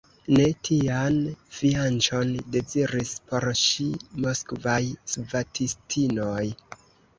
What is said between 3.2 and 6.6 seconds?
por ŝi moskvaj svatistinoj!